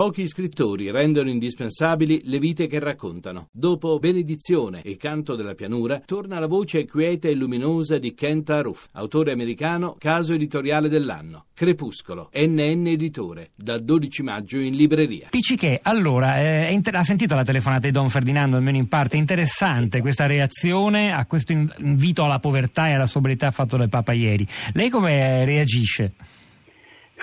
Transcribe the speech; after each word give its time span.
Pochi 0.00 0.26
scrittori 0.28 0.90
rendono 0.90 1.28
indispensabili 1.28 2.22
le 2.24 2.38
vite 2.38 2.66
che 2.66 2.78
raccontano. 2.78 3.48
Dopo 3.52 3.98
Benedizione 3.98 4.80
e 4.80 4.96
Canto 4.96 5.36
della 5.36 5.52
pianura, 5.52 6.00
torna 6.02 6.38
la 6.38 6.46
voce 6.46 6.86
quieta 6.86 7.28
e 7.28 7.34
luminosa 7.34 7.98
di 7.98 8.14
Kent 8.14 8.48
Aruf, 8.48 8.86
autore 8.92 9.32
americano, 9.32 9.96
caso 9.98 10.32
editoriale 10.32 10.88
dell'anno. 10.88 11.48
Crepuscolo, 11.52 12.30
NN 12.32 12.86
Editore, 12.86 13.50
dal 13.54 13.84
12 13.84 14.22
maggio 14.22 14.56
in 14.56 14.74
libreria. 14.74 15.26
Picciche, 15.28 15.78
allora, 15.82 16.40
eh, 16.40 16.72
inter- 16.72 16.94
ha 16.94 17.04
sentito 17.04 17.34
la 17.34 17.44
telefonata 17.44 17.86
di 17.86 17.92
Don 17.92 18.08
Ferdinando, 18.08 18.56
almeno 18.56 18.78
in 18.78 18.88
parte, 18.88 19.18
interessante 19.18 20.00
questa 20.00 20.24
reazione 20.24 21.12
a 21.12 21.26
questo 21.26 21.52
invito 21.52 22.24
alla 22.24 22.38
povertà 22.38 22.88
e 22.88 22.94
alla 22.94 23.04
sobrietà 23.04 23.50
fatto 23.50 23.76
dal 23.76 23.90
Papa 23.90 24.14
ieri. 24.14 24.46
Lei 24.72 24.88
come 24.88 25.44
reagisce? 25.44 26.14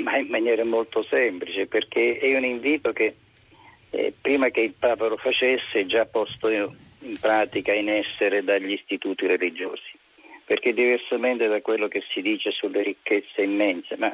Ma 0.00 0.16
in 0.16 0.28
maniera 0.28 0.64
molto 0.64 1.02
semplice, 1.02 1.66
perché 1.66 2.18
è 2.18 2.34
un 2.36 2.44
invito 2.44 2.92
che 2.92 3.14
eh, 3.90 4.12
prima 4.20 4.48
che 4.50 4.60
il 4.60 4.74
Papa 4.78 5.08
lo 5.08 5.16
facesse 5.16 5.80
è 5.80 5.86
già 5.86 6.04
posto 6.06 6.48
in 6.48 7.18
pratica, 7.20 7.72
in 7.72 7.88
essere 7.88 8.44
dagli 8.44 8.72
istituti 8.72 9.26
religiosi, 9.26 9.92
perché 10.44 10.72
diversamente 10.72 11.48
da 11.48 11.60
quello 11.60 11.88
che 11.88 12.02
si 12.10 12.22
dice 12.22 12.50
sulle 12.50 12.82
ricchezze 12.82 13.42
immense, 13.42 13.96
ma 13.96 14.12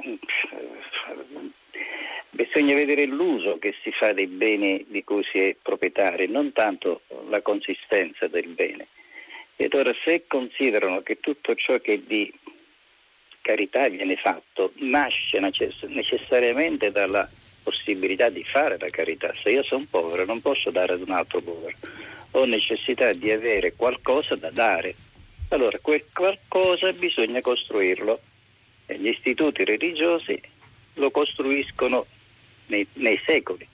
bisogna 2.30 2.74
vedere 2.74 3.06
l'uso 3.06 3.58
che 3.58 3.74
si 3.82 3.90
fa 3.92 4.12
dei 4.12 4.26
beni 4.26 4.84
di 4.88 5.02
cui 5.04 5.24
si 5.24 5.38
è 5.38 5.56
proprietari, 5.60 6.28
non 6.28 6.52
tanto 6.52 7.02
la 7.28 7.40
consistenza 7.40 8.28
del 8.28 8.48
bene. 8.48 8.86
Ed 9.56 9.72
ora 9.72 9.94
se 10.04 10.24
considerano 10.26 11.00
che 11.00 11.18
tutto 11.18 11.54
ciò 11.54 11.78
che 11.78 12.02
di 12.06 12.30
carità 13.46 13.88
viene 13.88 14.16
fatto 14.16 14.72
nasce 14.78 15.38
necessariamente 15.38 16.90
dalla 16.90 17.30
possibilità 17.62 18.28
di 18.28 18.42
fare 18.42 18.76
la 18.76 18.88
carità. 18.88 19.32
Se 19.40 19.50
io 19.50 19.62
sono 19.62 19.86
povero 19.88 20.24
non 20.24 20.40
posso 20.40 20.70
dare 20.70 20.94
ad 20.94 21.02
un 21.02 21.12
altro 21.12 21.40
povero, 21.40 21.76
ho 22.32 22.44
necessità 22.44 23.12
di 23.12 23.30
avere 23.30 23.74
qualcosa 23.76 24.34
da 24.34 24.50
dare. 24.50 24.96
Allora 25.50 25.78
quel 25.80 26.04
qualcosa 26.12 26.92
bisogna 26.92 27.40
costruirlo 27.40 28.20
e 28.86 28.98
gli 28.98 29.08
istituti 29.08 29.64
religiosi 29.64 30.40
lo 30.94 31.12
costruiscono 31.12 32.04
nei, 32.66 32.84
nei 32.94 33.20
secoli, 33.24 33.66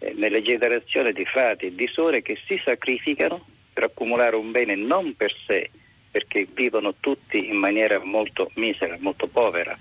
eh, 0.00 0.12
nelle 0.16 0.42
generazioni 0.42 1.14
di 1.14 1.24
frati 1.24 1.66
e 1.66 1.74
di 1.74 1.88
sore 1.90 2.20
che 2.20 2.36
si 2.46 2.60
sacrificano 2.62 3.42
per 3.72 3.84
accumulare 3.84 4.36
un 4.36 4.50
bene 4.50 4.74
non 4.74 5.16
per 5.16 5.34
sé, 5.46 5.70
perché 6.12 6.46
vivono 6.52 6.94
tutti 7.00 7.48
in 7.48 7.56
maniera 7.56 7.98
molto 8.04 8.50
misera, 8.54 8.96
molto 9.00 9.26
povera, 9.26 9.76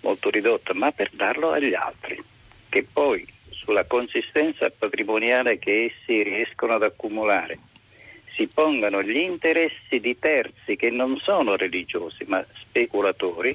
molto 0.00 0.30
ridotta, 0.30 0.74
ma 0.74 0.90
per 0.90 1.10
darlo 1.12 1.50
agli 1.50 1.74
altri, 1.74 2.20
che 2.68 2.84
poi 2.90 3.24
sulla 3.50 3.84
consistenza 3.84 4.68
patrimoniale 4.76 5.58
che 5.58 5.84
essi 5.84 6.22
riescono 6.22 6.72
ad 6.72 6.82
accumulare 6.82 7.58
si 8.40 8.46
pongano 8.46 9.02
gli 9.02 9.18
interessi 9.18 10.00
di 10.00 10.18
terzi 10.18 10.74
che 10.76 10.88
non 10.88 11.18
sono 11.18 11.56
religiosi 11.56 12.24
ma 12.26 12.42
speculatori, 12.54 13.54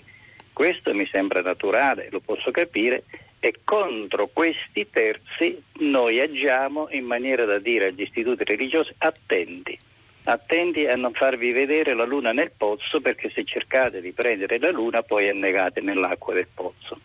questo 0.54 0.94
mi 0.94 1.08
sembra 1.08 1.42
naturale, 1.42 2.10
lo 2.12 2.20
posso 2.20 2.52
capire, 2.52 3.06
e 3.40 3.56
contro 3.64 4.30
questi 4.32 4.88
terzi 4.90 5.60
noi 5.80 6.20
agiamo 6.20 6.88
in 6.92 7.04
maniera 7.04 7.46
da 7.46 7.58
dire 7.58 7.88
agli 7.88 8.02
istituti 8.02 8.44
religiosi 8.44 8.94
attenti 9.00 9.78
attenti 10.26 10.86
a 10.86 10.96
non 10.96 11.14
farvi 11.14 11.52
vedere 11.52 11.94
la 11.94 12.06
luna 12.06 12.32
nel 12.32 12.52
pozzo 12.56 13.02
perché 13.02 13.30
se 13.30 13.44
cercate 13.44 14.02
di 14.02 14.12
prendere 14.12 14.60
la 14.60 14.72
luna 14.72 15.02
poi 15.02 15.30
annegate 15.30 15.82
nell'acqua 15.82 16.34
del 16.34 16.48
pozzo. 16.54 17.00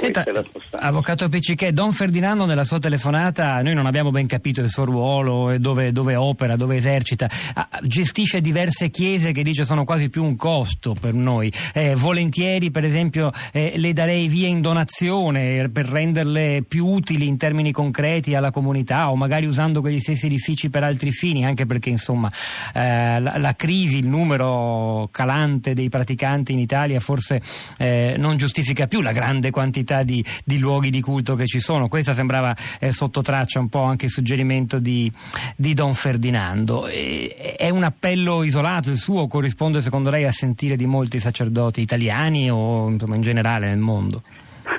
Senta, 0.00 0.24
Avvocato 0.70 1.28
Peccichè, 1.28 1.72
Don 1.72 1.92
Ferdinando 1.92 2.46
nella 2.46 2.64
sua 2.64 2.78
telefonata, 2.78 3.60
noi 3.60 3.74
non 3.74 3.84
abbiamo 3.84 4.10
ben 4.10 4.26
capito 4.26 4.62
il 4.62 4.70
suo 4.70 4.86
ruolo 4.86 5.50
e 5.50 5.58
dove, 5.58 5.92
dove 5.92 6.16
opera, 6.16 6.56
dove 6.56 6.76
esercita, 6.76 7.28
ah, 7.52 7.68
gestisce 7.82 8.40
diverse 8.40 8.88
chiese 8.88 9.32
che 9.32 9.42
dice 9.42 9.66
sono 9.66 9.84
quasi 9.84 10.08
più 10.08 10.24
un 10.24 10.36
costo 10.36 10.96
per 10.98 11.12
noi. 11.12 11.52
Eh, 11.74 11.96
volentieri, 11.96 12.70
per 12.70 12.86
esempio, 12.86 13.30
eh, 13.52 13.74
le 13.76 13.92
darei 13.92 14.26
via 14.26 14.48
in 14.48 14.62
donazione 14.62 15.68
per 15.68 15.84
renderle 15.84 16.64
più 16.66 16.86
utili 16.86 17.28
in 17.28 17.36
termini 17.36 17.70
concreti 17.70 18.34
alla 18.34 18.50
comunità 18.50 19.10
o 19.10 19.16
magari 19.16 19.44
usando 19.44 19.82
quegli 19.82 20.00
stessi 20.00 20.24
edifici 20.26 20.70
per 20.70 20.82
altri 20.82 21.10
fini, 21.10 21.44
anche 21.44 21.66
perché 21.66 21.90
insomma 21.90 22.30
eh, 22.72 23.20
la, 23.20 23.36
la, 23.36 23.54
crisi, 23.54 23.98
il 23.98 24.08
numero 24.08 25.10
calante 25.12 25.74
dei 25.74 25.90
praticanti 25.90 26.52
in 26.52 26.58
Italia 26.58 27.00
forse 27.00 27.42
eh, 27.76 28.14
non 28.16 28.38
giustifica 28.38 28.86
più 28.86 29.02
la 29.02 29.12
grande 29.12 29.50
quantità 29.50 29.88
quantità 29.90 30.02
di, 30.04 30.24
di 30.44 30.58
luoghi 30.58 30.90
di 30.90 31.00
culto 31.00 31.34
che 31.34 31.46
ci 31.46 31.58
sono. 31.58 31.88
Questa 31.88 32.12
sembrava 32.12 32.54
eh, 32.78 32.92
sotto 32.92 33.22
traccia 33.22 33.58
un 33.58 33.68
po' 33.68 33.82
anche 33.82 34.06
il 34.06 34.10
suggerimento 34.10 34.78
di, 34.78 35.10
di 35.56 35.74
Don 35.74 35.94
Ferdinando. 35.94 36.86
E, 36.86 37.56
è 37.58 37.68
un 37.70 37.82
appello 37.82 38.44
isolato 38.44 38.90
il 38.90 38.96
suo, 38.96 39.26
corrisponde 39.26 39.80
secondo 39.80 40.10
lei 40.10 40.24
a 40.24 40.30
sentire 40.30 40.76
di 40.76 40.86
molti 40.86 41.18
sacerdoti 41.18 41.80
italiani 41.80 42.50
o 42.50 42.88
insomma, 42.88 43.16
in 43.16 43.22
generale 43.22 43.66
nel 43.66 43.78
mondo? 43.78 44.22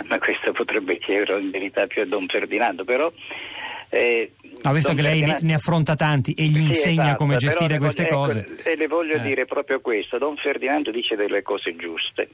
Ma 0.08 0.18
questo 0.20 0.52
potrebbe 0.54 0.98
chiedere 0.98 1.40
in 1.42 1.52
verità 1.52 1.86
più 1.88 2.02
a 2.02 2.06
Don 2.06 2.26
Ferdinando, 2.28 2.86
però... 2.86 3.12
Eh, 3.90 4.32
No, 4.64 4.74
visto 4.74 4.94
che 4.94 5.02
lei 5.02 5.18
Ferdinando... 5.18 5.46
ne 5.48 5.54
affronta 5.56 5.96
tanti 5.96 6.34
e 6.34 6.44
gli 6.44 6.54
sì, 6.54 6.62
insegna 6.68 7.02
esatto, 7.02 7.18
come 7.18 7.36
gestire 7.38 7.80
queste 7.80 8.04
voglio, 8.04 8.16
cose. 8.16 8.40
Ecco, 8.40 8.70
e 8.70 8.76
le 8.76 8.88
voglio 8.88 9.16
eh. 9.16 9.22
dire 9.22 9.46
proprio 9.46 9.80
questo, 9.80 10.20
Don 10.20 10.36
Ferdinando 10.36 10.92
dice 10.92 11.16
delle 11.16 11.42
cose 11.42 11.76
giuste. 11.76 12.30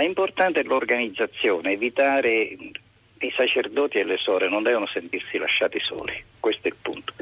È 0.00 0.04
importante 0.04 0.62
l'organizzazione, 0.62 1.72
evitare 1.72 2.56
i 3.18 3.32
sacerdoti 3.36 3.98
e 3.98 4.04
le 4.04 4.16
sore 4.16 4.48
non 4.48 4.62
devono 4.62 4.86
sentirsi 4.86 5.36
lasciati 5.36 5.78
soli, 5.78 6.24
questo 6.40 6.68
è 6.68 6.70
il 6.70 6.76
punto. 6.80 7.12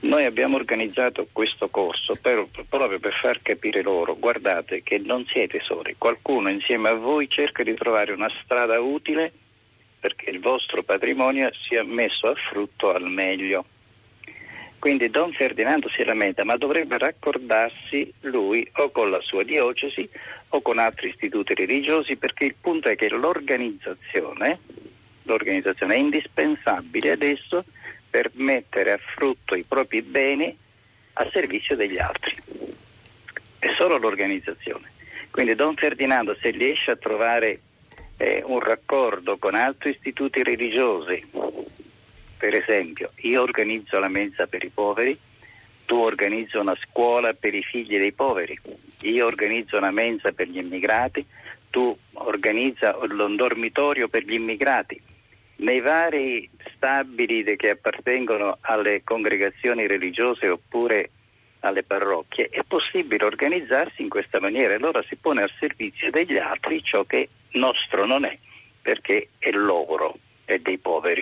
Noi 0.00 0.24
abbiamo 0.24 0.56
organizzato 0.56 1.28
questo 1.30 1.68
corso 1.68 2.16
per, 2.16 2.46
proprio 2.70 2.98
per 2.98 3.12
far 3.12 3.42
capire 3.42 3.82
loro, 3.82 4.16
guardate 4.16 4.82
che 4.82 4.96
non 4.96 5.26
siete 5.26 5.60
soli, 5.60 5.96
qualcuno 5.98 6.48
insieme 6.48 6.88
a 6.88 6.94
voi 6.94 7.28
cerca 7.28 7.62
di 7.62 7.74
trovare 7.74 8.12
una 8.12 8.32
strada 8.42 8.80
utile 8.80 9.30
perché 10.00 10.30
il 10.30 10.40
vostro 10.40 10.82
patrimonio 10.82 11.50
sia 11.68 11.84
messo 11.84 12.28
a 12.28 12.34
frutto 12.34 12.94
al 12.94 13.10
meglio. 13.10 13.66
Quindi 14.82 15.10
Don 15.10 15.30
Ferdinando 15.32 15.88
si 15.90 16.02
lamenta, 16.02 16.42
ma 16.42 16.56
dovrebbe 16.56 16.98
raccordarsi 16.98 18.12
lui 18.22 18.68
o 18.78 18.90
con 18.90 19.10
la 19.10 19.20
sua 19.20 19.44
diocesi 19.44 20.08
o 20.48 20.60
con 20.60 20.80
altri 20.80 21.10
istituti 21.10 21.54
religiosi, 21.54 22.16
perché 22.16 22.46
il 22.46 22.56
punto 22.60 22.88
è 22.88 22.96
che 22.96 23.08
l'organizzazione, 23.08 24.58
l'organizzazione 25.22 25.94
è 25.94 25.98
indispensabile 25.98 27.12
adesso 27.12 27.64
per 28.10 28.32
mettere 28.34 28.90
a 28.90 28.98
frutto 28.98 29.54
i 29.54 29.62
propri 29.62 30.02
beni 30.02 30.52
a 31.12 31.28
servizio 31.30 31.76
degli 31.76 32.00
altri. 32.00 32.34
È 33.60 33.72
solo 33.76 33.98
l'organizzazione. 33.98 34.90
Quindi 35.30 35.54
Don 35.54 35.76
Ferdinando 35.76 36.34
se 36.40 36.50
riesce 36.50 36.90
a 36.90 36.96
trovare 36.96 37.60
eh, 38.16 38.42
un 38.44 38.58
raccordo 38.58 39.36
con 39.36 39.54
altri 39.54 39.90
istituti 39.90 40.42
religiosi, 40.42 41.24
per 42.42 42.56
esempio, 42.56 43.12
io 43.18 43.40
organizzo 43.40 44.00
la 44.00 44.08
mensa 44.08 44.48
per 44.48 44.64
i 44.64 44.68
poveri, 44.68 45.16
tu 45.84 45.94
organizzi 45.94 46.56
una 46.56 46.76
scuola 46.82 47.34
per 47.34 47.54
i 47.54 47.62
figli 47.62 47.96
dei 47.96 48.10
poveri, 48.10 48.58
io 49.02 49.26
organizzo 49.26 49.76
una 49.76 49.92
mensa 49.92 50.32
per 50.32 50.48
gli 50.48 50.58
immigrati, 50.58 51.24
tu 51.70 51.96
organizza 52.14 52.96
un 53.00 53.36
dormitorio 53.36 54.08
per 54.08 54.24
gli 54.24 54.32
immigrati. 54.32 55.00
Nei 55.58 55.78
vari 55.78 56.50
stabili 56.74 57.44
che 57.54 57.70
appartengono 57.70 58.58
alle 58.62 59.02
congregazioni 59.04 59.86
religiose 59.86 60.48
oppure 60.48 61.10
alle 61.60 61.84
parrocchie 61.84 62.48
è 62.50 62.64
possibile 62.66 63.24
organizzarsi 63.24 64.02
in 64.02 64.08
questa 64.08 64.40
maniera, 64.40 64.74
allora 64.74 65.00
si 65.06 65.14
pone 65.14 65.42
al 65.42 65.52
servizio 65.60 66.10
degli 66.10 66.38
altri 66.38 66.82
ciò 66.82 67.04
che 67.04 67.28
nostro 67.52 68.04
non 68.04 68.24
è, 68.24 68.36
perché 68.82 69.28
è 69.38 69.52
loro 69.52 70.16
e 70.44 70.58
dei 70.58 70.78
poveri. 70.78 71.20